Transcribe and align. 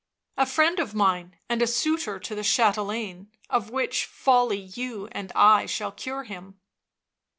"A 0.37 0.47
friend 0.47 0.79
of 0.79 0.95
mine 0.95 1.37
and 1.47 1.61
a 1.61 1.67
suitor 1.67 2.19
to 2.21 2.33
the 2.33 2.41
chatelaine— 2.41 3.27
of 3.51 3.69
which 3.69 4.05
folly 4.05 4.57
you 4.57 5.07
and 5.11 5.31
I 5.35 5.67
shall 5.67 5.91
cure 5.91 6.23
him. 6.23 6.59